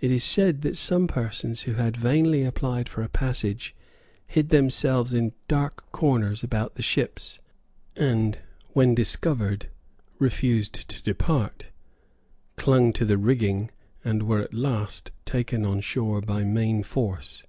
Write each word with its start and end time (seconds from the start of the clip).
It 0.00 0.10
is 0.10 0.24
said 0.24 0.62
that 0.62 0.74
some 0.78 1.06
persons 1.06 1.64
who 1.64 1.74
had 1.74 1.98
vainly 1.98 2.44
applied 2.44 2.88
for 2.88 3.02
a 3.02 3.10
passage 3.10 3.74
hid 4.26 4.48
themselves 4.48 5.12
in 5.12 5.34
dark 5.48 5.92
corners 5.92 6.42
about 6.42 6.76
the 6.76 6.82
ships, 6.82 7.40
and, 7.94 8.38
when 8.72 8.94
discovered, 8.94 9.68
refused 10.18 10.88
to 10.88 11.02
depart, 11.02 11.66
clung 12.56 12.90
to 12.94 13.04
the 13.04 13.18
rigging, 13.18 13.70
and 14.02 14.22
were 14.22 14.40
at 14.40 14.54
last 14.54 15.10
taken 15.26 15.66
on 15.66 15.80
shore 15.82 16.22
by 16.22 16.42
main 16.42 16.82
force. 16.82 17.42